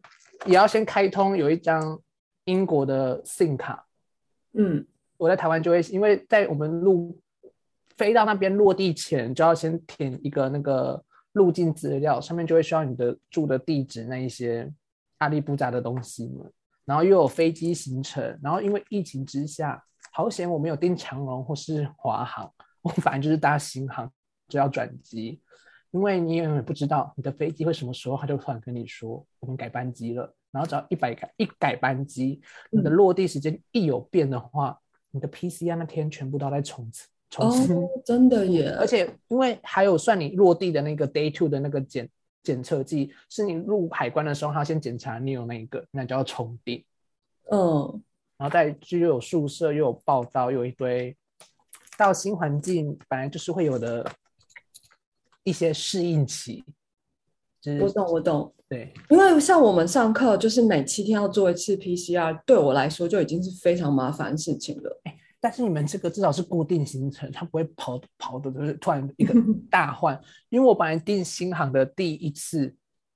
[0.48, 2.02] 也要先开通有一张
[2.46, 3.86] 英国的 SIM 卡，
[4.54, 4.84] 嗯
[5.18, 7.22] 我在台湾就会，因为在我们路
[7.98, 14.72] 飞到那边落地前，就要先填一个那个入境资料，上面就会需要你的住的地址那一些
[15.18, 16.46] 阿里不杂的东西嘛。
[16.84, 24.12] 然后又有飞机行程，然后因为疫情之下，好险我没有订长龙或是华航，我反正就是搭新航
[24.50, 25.42] 就要转机，
[25.92, 32.42] 因为你永远不知道你的飞机会什么时候，他就突然跟你说我们改班机了，然后只要一百改一改班机，
[32.72, 34.78] 你的落地时间一有变的话，
[35.12, 38.70] 你的 PCR 那天全部都要再重次重新，哦，真的耶。
[38.78, 42.08] 而且因为还有算你落地的那个 day two 的那个检
[42.44, 46.84] 检测剂，是你入海关的时候，他先检查你有那一个，那就要重订，
[47.50, 48.04] 嗯，
[48.38, 51.16] 然后再就又有宿舍，又有报道，又有一堆
[51.98, 54.06] 到新环境本来就是会有的
[55.44, 56.64] 一些适应期，
[57.62, 58.54] 就是我懂我懂。
[58.68, 65.02] 对，因为像我们上课，就是每七天要做一次 PCR，对我来说就已经是非常麻烦的事情了。
[65.42, 69.34] 但是你们这个至少是固定行程，它不会跑跑的，就是突然一个
[69.72, 70.18] 大换。
[70.50, 72.66] 因为我本来订新航的第一次，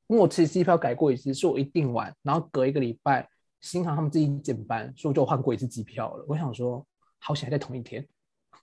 [0.08, 3.30] 因为我其实机票改过一次，是我一订完，然后隔一个礼拜，
[3.62, 6.26] 新航他们自己减班，所以我就换过一次机票了。
[6.28, 6.84] 我想说，
[7.20, 8.06] 好险还在同一天，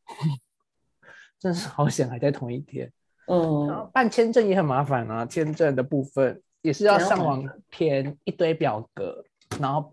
[1.39, 2.93] 真是好险还在同一天。
[3.25, 9.25] 然嗯后办签证也很麻烦啊，签证的部分也是要上网填一堆表格，
[9.61, 9.89] 然后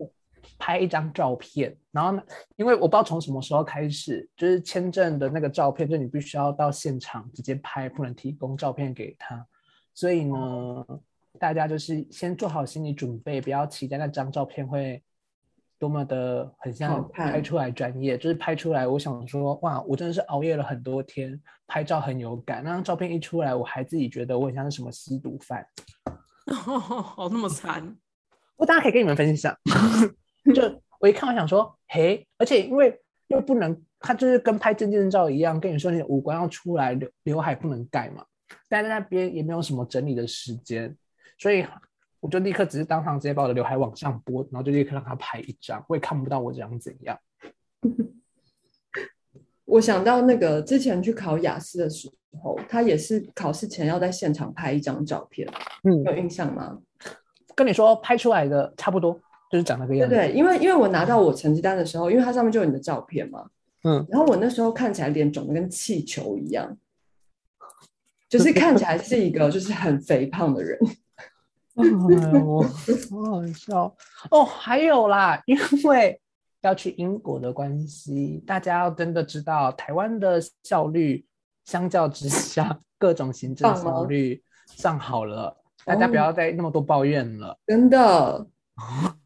[0.60, 2.22] 拍一张照片，然后呢，
[2.56, 9.44] 因为我不知道从什么时候开始，就是签证的那个照片，就你必须要到现场直接拍，不能提供照片给他。
[9.94, 10.36] 所以呢，
[11.38, 15.02] 大家就是先做好心理准备，不要期待那张照片会
[15.78, 22.62] 多么的很像拍出来专业，就是拍出来，我想说，哇，我真的是熬夜了很多天，拍照很有感。
[22.62, 25.66] 那张照片一出来，我还自己觉得我很像是什么吸毒犯。
[27.16, 27.96] 哦那么惨，
[28.56, 29.56] 我大家可以跟你们分享，
[30.54, 38.24] 就我一看，我想说，嘿，而且因为又不能，他就是跟拍证件照一样，跟你说你的五官要出来，刘刘海不能盖嘛，
[38.68, 40.96] 但在那边也没有什么整理的时间，
[41.38, 41.64] 所以
[42.20, 47.18] 我就立刻只是当场直接把我的刘海往上拨，然后就立刻让他拍一张，我也看不到我长怎样。
[49.64, 52.10] 我想到那个之前去考雅思的时
[52.42, 55.48] 候，他也是考试前要在现场拍一张照片，
[55.84, 56.76] 嗯，有印象吗？
[57.54, 60.14] 跟你说拍出来的差不多，就是长那个样子。
[60.14, 63.50] 对对，因为因为我拿到我成绩单的时候，因为它上面就有你的照片嘛，
[63.84, 66.76] 嗯，然后我那时候看起来脸肿的跟气球一样，
[68.28, 70.78] 就是看起来是一个就是很肥胖的人。
[71.76, 73.96] 哎呦，好好笑
[74.30, 74.44] 哦！
[74.44, 76.20] 还有啦，因为
[76.60, 81.24] 要去英国的关系，大家要真的知道，台湾的效率
[81.64, 87.56] 相较之下，各种行政效率上好了，大家不要再那么多抱怨了。
[87.66, 88.46] 真的，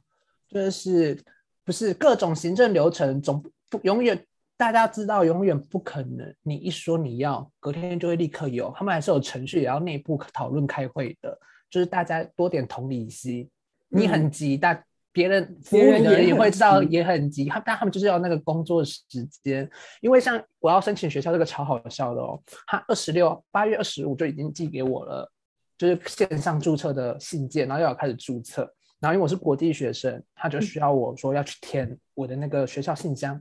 [0.55, 1.21] 就是
[1.65, 4.25] 不是各种行政流程总不不永远，
[4.57, 11.37] 大家知道永远不可能，你一说你要，隔天就会立刻有，他们还是有程序，也要内部讨论开会的，
[11.69, 13.51] 就是大家多点同理心，
[13.89, 19.01] 你很急，但别人服务的人也会知道也很急，他但他们就是要那个工作时
[19.43, 19.69] 间，
[20.01, 25.29] 因为像我要申请学校这个超好笑的哦，他二十六八月二十五就已经寄给我了，
[25.77, 28.73] 就是线上注册的信件，然后又要开始注册。
[29.05, 33.39] 然后因为我是国际学生，他就需要我说要去填我的那个学校信箱，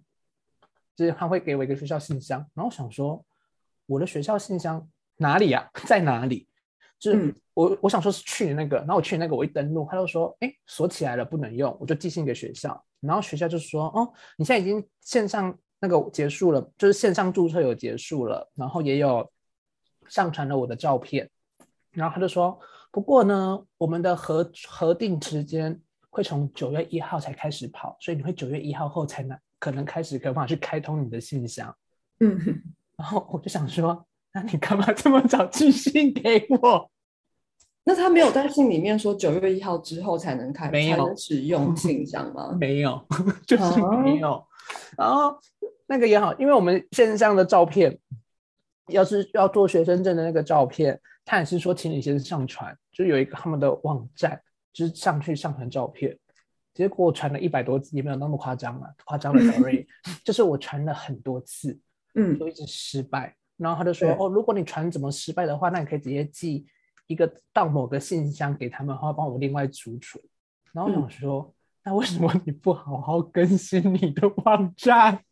[0.93, 2.45] 就是他会给我一个学校信箱。
[2.53, 3.23] 然后我想说，
[3.85, 6.49] 我的学校信箱哪里呀、 在哪里？
[6.99, 12.83] 就是嗯我我想说是去年那个，然后我去年那个我一登录，他就说，哎，锁起来了，不能用，我就寄信给学校。
[12.99, 19.31] 然后学校就说，哦，你现在已经线上那个结束了，就是线上注册有结束了，然后也有
[20.09, 21.29] 上传了我的照片。
[21.91, 22.59] 然后他就说，
[22.93, 31.75] 不过呢，我们的核核定时间会从九月一号才开始跑，所以你会九月一号后才能可能开始可办法去开通你的信箱。
[32.19, 32.39] 嗯，
[32.95, 36.87] 然后我就想说，那你干嘛这么早寄信给我？
[37.83, 42.55] 那他没有在信里面说九月一号之后才能开，没有使用信箱吗？
[42.61, 43.03] 没有，
[43.47, 44.45] 就是啊没有。
[44.95, 45.35] 然后
[45.87, 47.97] 那个也好，因为我们线上的照片，
[48.89, 56.17] 要是要做学生证的那个照片，他也是说请你先上传，就有一个他们的网站，就是上去上传照片。
[56.73, 59.85] 结果我传了一百多次，也没有那么夸张啊，夸张了， sorry。
[60.23, 61.77] 就是我传了很多次，
[62.15, 63.35] 嗯就一直失败。
[63.57, 66.65] 然后他就说：“哦，如果你传怎么失败的话，那你可以直接寄
[67.05, 70.23] 一个到某个信箱给他们，然后帮我另外储存。”
[70.73, 71.53] 然后我想说，
[71.83, 75.23] 那为什么你不好好更新你的网站？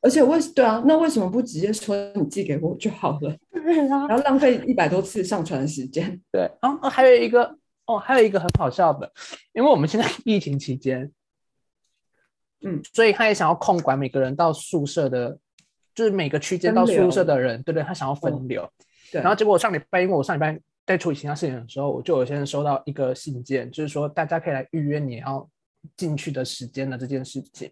[0.00, 6.20] 而且为对啊，那为什么不直接说你寄给我就好了， 对啊，然后浪费一百多次上传的时间？
[6.30, 6.50] 对。
[6.62, 9.10] 然后还有一个哦，还有一个很好笑的，
[9.52, 11.10] 因为我们现在疫情期间，
[12.60, 15.38] 嗯，所以他也想要控管每个人到宿舍的，
[15.94, 18.70] 就是每个区间到宿舍的人，对对，他想要分流。
[19.10, 25.48] 对，然后结果我上礼拜，因为我上礼拜在处理其他事情的时候，我就有先收到一个信件，就是说大家可以来预约你要
[25.96, 27.70] 进去的时间的这件事情。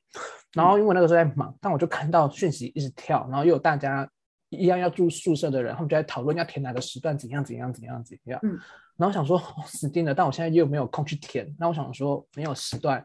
[0.52, 4.08] 然后因为那个时候在忙，但我就看到讯息一直跳，然后又有大家
[4.48, 8.40] 一样要住宿舍的人，他们就在讨论要填哪个时段，怎样怎样怎样怎样。
[8.42, 8.58] 嗯
[8.96, 13.04] 然后想说、哦死定了，但我现在又没有空去填，那我想说没有时段，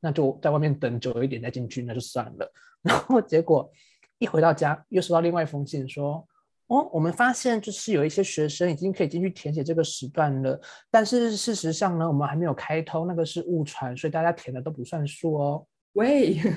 [0.00, 2.52] 那就在外面等久一点再进去，那就算了。
[2.82, 3.70] 然后结果
[4.18, 6.26] 一回到家，又收到另外一封信说，
[6.72, 10.58] 哦，我们发现就是有一些学生已经可以进去填写这个时段了，
[10.90, 15.66] 但是事实上呢，我们还没有开通，那个是误传，所以大家填的都不算数哦。
[15.92, 16.38] 喂，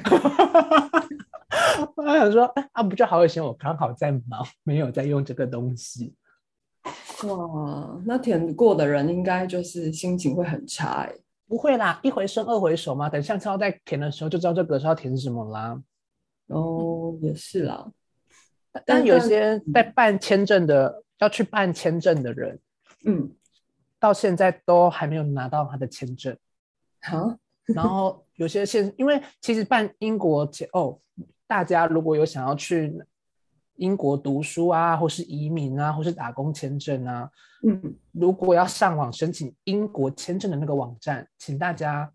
[1.97, 6.15] 我想说，哎啊，不就好以前我刚好在忙，没有在用这个东西。
[7.27, 11.13] 哇，那填过的人应该就是心情会很差哎。
[11.47, 13.09] 不会啦，一回生二回熟嘛。
[13.09, 15.77] 等下次要再填的时候，就知道这个是要填什么啦。
[16.47, 17.91] 哦，也是啦，
[18.85, 22.59] 但有些在办签证的，要去办签证的人，
[23.05, 23.31] 嗯，
[23.99, 26.35] 到现在都还没有拿到他的签证。
[27.01, 27.37] 好，
[27.73, 30.99] 然后有些现，因为其实办英国签哦，
[31.47, 32.93] 大家如果有想要去
[33.75, 37.29] 英国读书啊，或是移民啊，或是打工签证啊，
[37.65, 42.11] 嗯，如果要上网申请英国签证的那个网站，请大家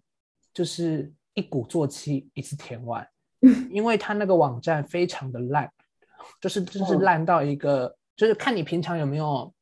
[0.53, 3.07] 就是一鼓作气一次填完，
[3.71, 5.71] 因为他那个网站非常的烂，
[6.41, 9.53] 就是就是哦烂到一个，就是看你平常有没有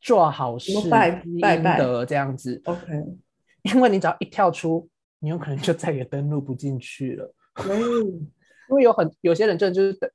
[0.00, 2.86] 做好事么拜拜拜德这样子，OK，
[3.62, 4.88] 因为你只要一跳出，
[5.18, 7.34] 你有可能就再也登录不进去了。
[7.68, 7.80] 喂，
[8.70, 10.10] 因为有很有些人真的就是登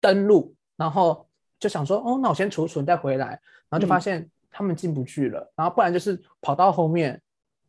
[0.00, 1.28] 登录，然后
[1.58, 3.26] 就想说，哦，那我先储存再回来，
[3.68, 4.00] 然后就发嗯。
[4.00, 7.20] 现他们进不去了，然后不然就是跑到后面，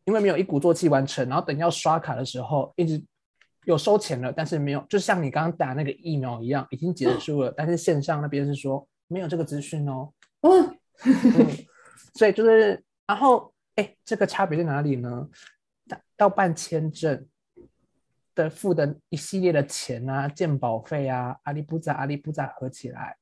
[0.04, 3.00] 因为没有一鼓作气完成，然后等要刷卡的时候，一直
[3.64, 11.46] 有收钱了，但是没有，就像你刚刚打那个疫苗一样，已经结束了，但是线上那边是说没有这个资讯哦，哦，嗯，
[12.14, 15.28] 所以就是然后，哎，这个差别在哪里呢？
[15.88, 17.26] 到到办签证
[18.34, 23.16] 的付的一系列的钱啊，鉴保费啊，阿里不扎阿里不扎合起来，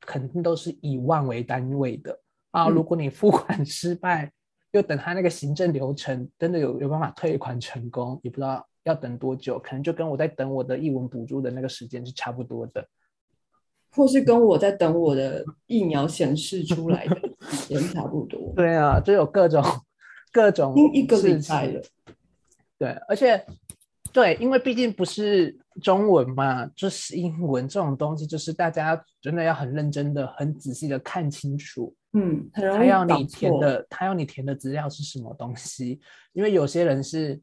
[0.00, 2.20] 肯定都是以万为单位的
[2.50, 2.66] 啊。
[2.66, 4.30] 嗯如果你付款失败，
[4.72, 12.86] 又等他那个行政流程真的有有办法退款成功，也不知道要等多久，可能就跟我在等我的译文补助的那个时间是差不多的。
[13.92, 17.16] 或是跟我在等我的疫苗显示出来的
[17.50, 19.60] 时间差不多， 对啊，就有各种
[20.30, 21.82] 各种一个礼拜了。
[22.78, 23.44] 对，而且
[24.12, 33.52] 对，因为毕竟不是中文嘛，就是英文这种东西，就是大家真的要很认真的、很仔细的看清楚，嗯，他要你填。
[33.58, 36.00] 的，他要你填的资料是什么东西。
[36.32, 37.40] 因为有些人是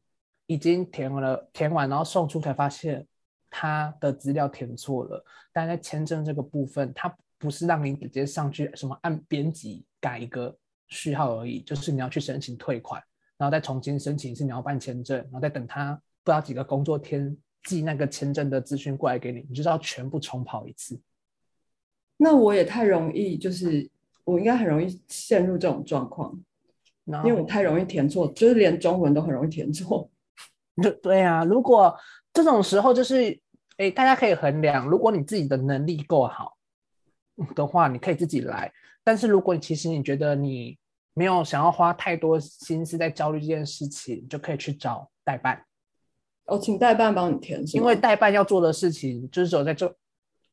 [0.48, 3.06] 已经填完了，填完然后送出才发现
[3.50, 5.24] 他的资料填错了，
[5.54, 13.02] 但在签证这个部分，他不是让你直接上去什么按编辑改一个序号而已，就是你要去申请退款。
[13.38, 15.94] 然后再重新申请一次你要办签证，然后再等他
[16.24, 21.00] 不知道几个工作天寄那个签证的资讯过来给你，你就是要全部重跑一次。
[22.18, 23.88] 那我也太容易，就是
[24.24, 26.36] 我应该很容易陷入这种状况，
[27.06, 30.10] 因为我太容易填错，就是连中文都很容易填错。
[30.82, 31.96] 就对啊，如果
[32.34, 33.40] 这种时候就是，
[33.78, 36.56] 哎，大家可以衡量，如果你自己的能力够好
[37.56, 38.72] 的话，你可以自己来。
[39.04, 40.78] 但是如果你其实你觉得你
[41.14, 45.64] 没有想要花太多心思在焦虑这件事情，你就可以去找代办。
[46.46, 49.94] 哦，请代办帮你填，因为代办要做的事情，就是只有在这，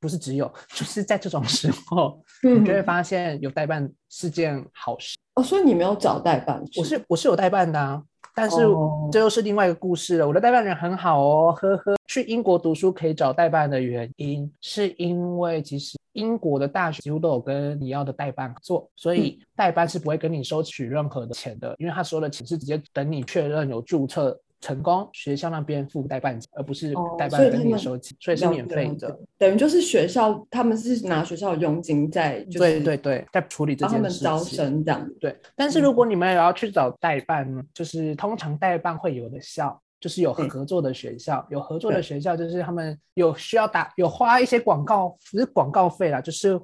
[0.00, 5.16] 不是只有，就是在这种时候， 嗯你就会发现有代办是件好事。
[5.34, 8.02] 哦，所以你没有找代办，我是我是有代办的啊，
[8.34, 10.26] 但是哦这又是另外一个故事了。
[10.26, 11.94] 我的代办人很好哦，呵呵。
[12.06, 24.38] 去英国读书可以找代办的原因，是因为其实英国的大学几乎都有跟你要的代办合作，所以代办是不会跟你收取任何的钱的，因为他收的钱是直接等你确认有注册。
[24.64, 29.14] 成功，学校那边付代办，而不是哦代办跟你收钱，所以是免费的。
[29.36, 34.30] 等于就是学校他们是拿学校的佣金在，就是对对对，在处理这件事情。
[34.30, 35.06] 们招生这样。
[35.20, 46.58] 对，但是如果你们也要去找代办呢，就是通常代办会有的校，就是有嗯合作的学校，有合作的学校就是他们有需要打有花一些广告，不是广告费啦，就是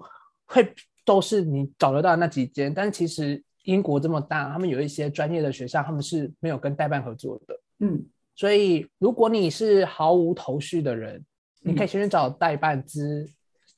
[0.46, 0.72] 会
[1.04, 7.54] 都是你找得到那几间，但是其实英国这么大，他们有一些专业的学校，他们是没有跟代办合作的。
[7.80, 8.04] 嗯，
[8.36, 11.24] 所以，如果你是毫无头绪的人，
[11.62, 13.28] 你可以先去找代办咨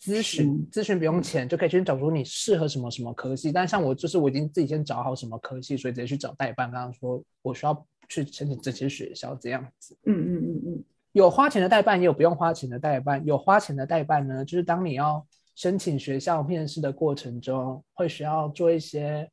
[0.00, 3.50] 咨询嗯，咨询不用钱，就可以先找出你适合什么什么科系。
[3.50, 6.70] 但像我就是我已经自己先找好什么科系，所以直接去找代办。
[6.70, 9.96] 刚刚说我需要去申请这些学校这样子。
[10.05, 13.24] 嗯嗯嗯嗯，有花钱的代办，也有不用花钱的代办。
[13.24, 19.30] 有花钱的代办呢，就是当你要申请学校面试的过程中，会需要做一些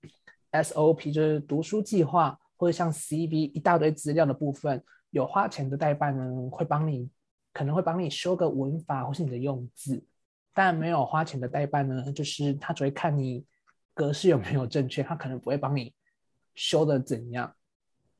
[0.51, 4.83] SOP，就是读书计划或者像 CV 一大堆资料的部分。
[5.11, 7.09] 有花钱的代办呢，会帮你
[7.51, 10.03] 可能会帮你修个文法或是你的用字，
[10.53, 13.43] 但没有花钱的代办呢，就是他只会看你
[13.95, 15.91] 格式有没有正确，他可能不会帮你
[16.53, 17.51] 修的怎样。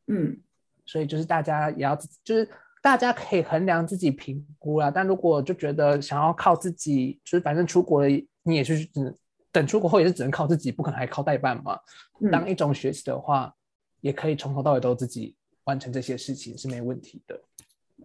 [0.08, 0.36] 嗯，
[0.84, 2.50] 所以就是大家也要，就是
[2.82, 4.90] 大家可以衡量自己评估啦。
[4.90, 8.10] 但如果就觉得想要靠自己，就是反正出国了，
[8.42, 9.16] 你也是只能
[9.52, 11.80] 等出国后也是只能靠自己，不可能还靠代办嘛。
[12.20, 13.54] 嗯当一种学习的话，
[14.02, 15.36] 也可以从头到尾都自己
[15.66, 17.40] 完成这些事情是没问题的。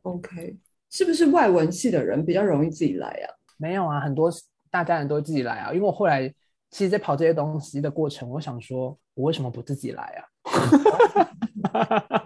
[0.02, 0.56] OK，
[0.90, 3.26] 是不是外文系的人比较容易自己来啊？
[3.56, 4.30] 没有啊，很多
[4.70, 5.72] 大家人都会自己来啊。
[5.72, 6.28] 因为我后来
[6.70, 10.20] 其实，在跑这些东西的过程，我想说，我为什么不自己来啊？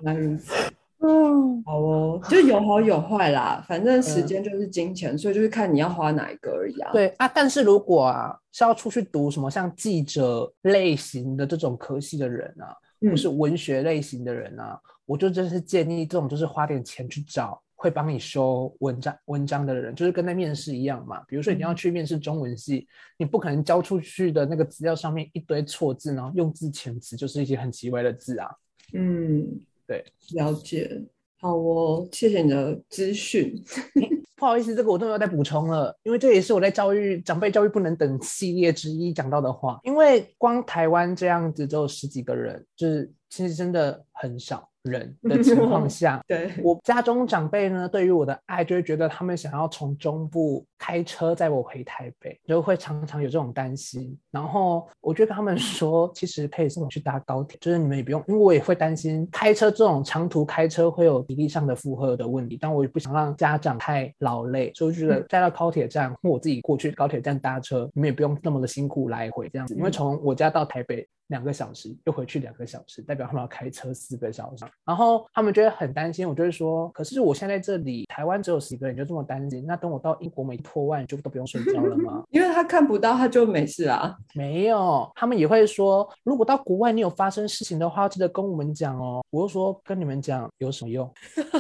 [0.03, 0.55] 原来如此。
[1.01, 21.23] 嗯，好哦，就有好有坏啦，反正时间就是金钱，所以就是看你要花哪一个而已啊。，对啊，但是如果啊是要出去读什么像记者类型的这种科系的人啊，嗯或是文学类型的人啊，我就真是建议这种就是花点钱去找会帮你修文章文章的人，就是跟在面试一样嘛。
[21.29, 22.87] 比如说你要去面试中文系，
[23.17, 28.51] 你不可能交出去的那个资料上面一堆错字，然后用字遣词就是一些很奇怪的字啊。
[28.95, 29.47] 嗯，
[29.87, 31.01] 对，了解。
[31.41, 33.63] 好哦，谢谢你的资讯。
[34.39, 39.81] 不好意思，这个我都没有再补充了，因为这也是我在教育长辈教育不能等系列之一讲到的话。
[39.83, 54.17] 因为光台湾这样子只有十几个人，就是其实真的很少人的 情况下， 对，我家中长辈呢，对于我的爱就会觉得他们想要从中部开车载我回台北，就会常常有这种担心。
[54.31, 71.07] 然后我就跟他们说，其实可以送我去搭高铁，就是你们也不用，因为我也会担心开车这种长途开车会有体力上的负荷的问题，但我也不想让家长太劳累，所以我觉得载到高铁站或我自己过去高铁站搭车，你们也不用那么的辛苦来回这样子，因为从我家到台北。
[71.29, 76.29] 两个小时又回去两个小时，代表他们要开车四个小时，然后他们就会很担心。
[76.29, 79.65] 我就会说，可是我现在这里台湾只有十个人，就这么担心？
[79.67, 82.23] 那等我到英国没破万，就都不用睡觉了吗？
[82.31, 84.17] 因为他看不到，他就没事啊。
[84.35, 89.23] 没有，他们也会说，如果到国外你有发生事情的话，记得跟我们讲哦。
[89.31, 91.11] 我就说跟你们讲有什么用？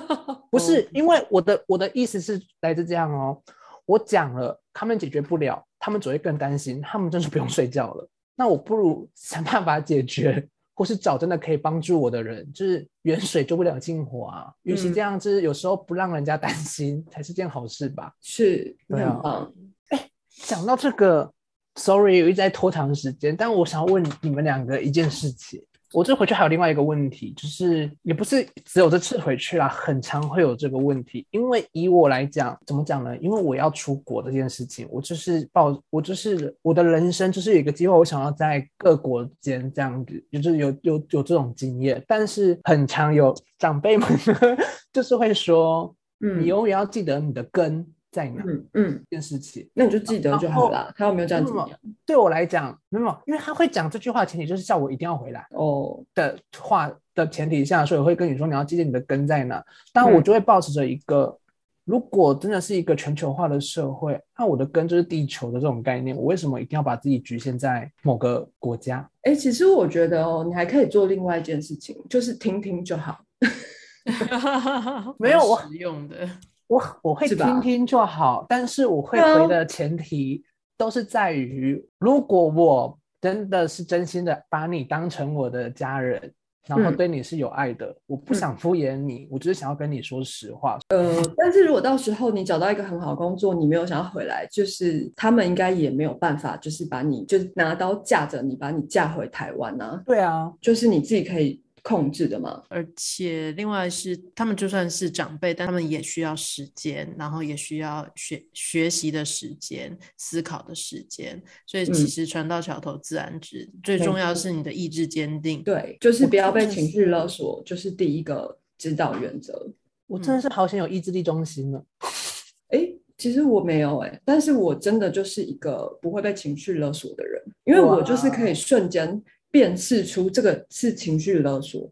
[0.50, 3.38] 不是，因为我的我的意思是来自这样哦。
[3.84, 8.08] 我讲了，他们解决不了，他们只会更担心，他们真是不用睡觉了。
[8.39, 14.55] 那我不如 想办法解决，或是找真的可以帮助我的人，就是远水救不了近火啊。
[14.62, 18.14] 与其这样子，有时候不让人家担心才是件好事吧？
[18.20, 19.49] 是，对啊。
[19.89, 20.09] 哎，
[20.45, 21.32] 讲到这个
[21.74, 25.61] ，sorry，我一直在拖长时间，但我想要问你们两个一件事情。
[25.93, 31.26] 我这回去还有另外一个问题，就是也不是只有这次回去啦，很常会有这个问题。
[31.30, 33.16] 因为以我来讲，怎么讲呢？
[33.18, 42.05] 因为我要出国这件事情，我就是抱，我就是我的人生就是有一个机会，我想要在各国间这样子，就是有有有这种经验。
[42.07, 44.07] 但是很常有长辈们
[44.93, 47.86] 就是会说，嗯，你永远要记得你的根。
[48.11, 48.42] 在哪？
[48.46, 50.92] 嗯嗯，这件事情，那你就记得就好了。
[50.96, 51.68] 他有没有这样讲？
[52.06, 59.64] 对我来讲，没有，因为他会讲这句话，前提就是叫我一定要回来哦的话的前提下，所以我会跟你说，你要记得你的根在哪。
[59.92, 61.38] 但我就会保持着一个，
[61.84, 69.09] 如果真的是一个全球化的社会，那我的根就是地球的这种概念，我为什么一定要把自己局限在某个国家？
[69.22, 73.18] 哎，其实我觉得哦，你还可以做另外一件事情，就是听听就好。
[75.18, 76.26] 没有我实用的。
[76.68, 80.44] 我我会听听就好，但是我会回的前提
[80.76, 86.32] 都是在于，如果我真的是真心的把你当成我的家人，
[86.66, 90.78] 然后对你是有爱的，我不想敷衍你，我只是想要跟你说实话。
[90.90, 100.02] 呃，但是如果到时候你找到一个很好的工作，你没有想要回来，就是他们应该也没有办法，就是把你就是拿刀架着你，把你架回台湾啊。
[100.04, 101.62] 对啊，就是你自己可以。
[101.83, 111.43] 控制的嘛，而且另外是他们就算是长辈，但他们也需要时间，然后也需要学学习的时间、思考的时间。
[111.66, 115.62] 所以其实船到桥头自然直，最重要是你的意志坚定。
[115.62, 119.72] 对，就是不要被情绪勒索，就是第一个指导原则。
[120.07, 121.85] 我真的是好想有意志力中心了。
[122.68, 129.22] 哎，其实我没有哎，但是我真的就是一个不会被情绪勒索的人，因为我就是可以瞬间。
[129.51, 131.90] 辨识出这个是情绪勒索，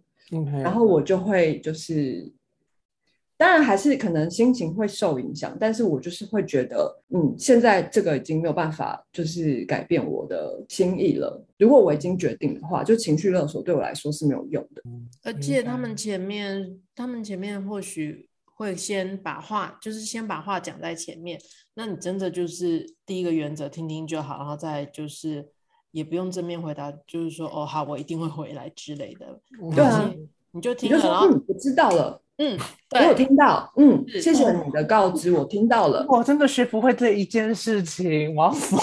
[0.63, 2.31] 然后我就会就是，
[3.39, 11.43] 当然还是可能心情会受影响，但是我就是会觉得，嗯，现在这个已经没有办法就是改变我的心意了。
[11.59, 14.83] 如果我已经决定的话，就情绪勒索对我来说是没有用的。
[15.23, 21.41] 而且他们前面，他们前面或许会先把话，就是先把话讲在前面，
[21.73, 25.49] 那你真的就是第一个原则，听听就好，然后再就是。
[25.97, 29.41] 也不用正面回答，就是说哦好，我一定会回来之类的。
[29.75, 30.13] 对啊，
[30.51, 32.21] 你就听了，然后我知道了。
[32.37, 32.59] 嗯，
[32.95, 33.73] 我有听到。
[33.79, 36.05] 嗯，谢谢你的告知，我听到了。
[36.07, 38.79] 我真的学不会这一件事情，我要疯。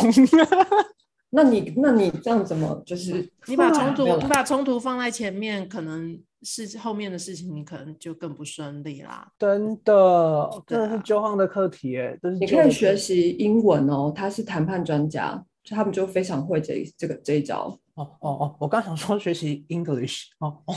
[1.30, 9.28] 那你那你这样怎么就是你把冲突你把冲突放在前面，可能是后面的事情，你可能就更不顺利啦。
[9.38, 15.46] 真的，真的是交换的课题哎，你可以学习英文哦，他是谈判专家。
[15.64, 18.56] 就他们就非常会这这个这一招哦哦哦！
[18.60, 20.76] 我刚想说学习 English 哦哦，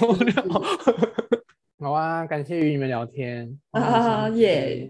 [1.82, 4.88] 好啊，感谢与你们聊天啊耶！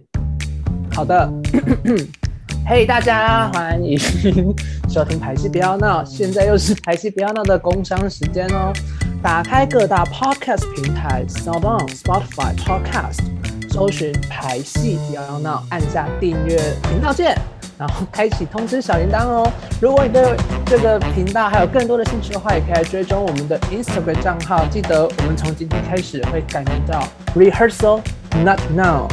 [0.93, 1.33] 好的，
[2.69, 3.99] 嘿大家欢迎
[4.91, 8.71] 收听排戏不要闹，现在又是排戏不要闹的工商时间哦！
[9.23, 13.21] 打开各大 Podcast 平台，SoundOn、Spotify Podcast，
[13.71, 17.56] 搜寻排戏不要闹，按下订阅频道键。
[17.79, 19.53] 然后开启通知小铃铛哦！
[19.81, 24.65] 如果你对这个频道还有更多的兴趣的话，也可以来追踪我们的 Instagram 账号。
[24.71, 27.03] 记得我们从今天开始会改名叫
[27.35, 28.01] Rehearsal
[28.45, 29.09] Not Now。